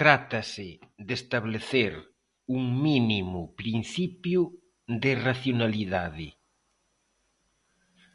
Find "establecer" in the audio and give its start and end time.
1.20-1.92